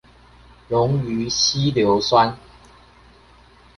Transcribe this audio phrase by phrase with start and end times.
[0.67, 2.35] 溶於稀硫酸